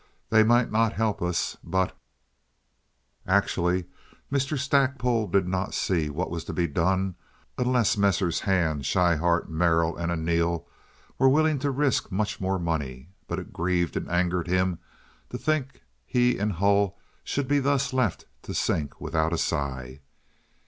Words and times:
They 0.31 0.41
may 0.41 0.65
not 0.65 0.93
help 0.93 1.21
us, 1.21 1.57
but—" 1.63 1.95
Actually 3.27 3.85
Mr. 4.31 4.57
Stackpole 4.57 5.27
did 5.27 5.47
not 5.47 5.75
see 5.75 6.09
what 6.09 6.31
was 6.31 6.43
to 6.45 6.53
be 6.53 6.65
done 6.65 7.13
unless 7.55 7.95
Messrs. 7.95 8.39
Hand, 8.39 8.83
Schryhart, 8.83 9.47
Merrill, 9.47 9.95
and 9.95 10.11
Arneel 10.11 10.65
were 11.19 11.29
willing 11.29 11.59
to 11.59 11.69
risk 11.69 12.11
much 12.11 12.41
more 12.41 12.57
money, 12.57 13.09
but 13.27 13.37
it 13.37 13.53
grieved 13.53 13.95
and 13.95 14.09
angered 14.09 14.47
him 14.47 14.79
to 15.29 15.37
think 15.37 15.83
he 16.03 16.39
and 16.39 16.53
Hull 16.53 16.97
should 17.23 17.47
be 17.47 17.59
thus 17.59 17.93
left 17.93 18.25
to 18.41 18.55
sink 18.55 18.99
without 18.99 19.31
a 19.33 19.37
sigh. 19.37 19.99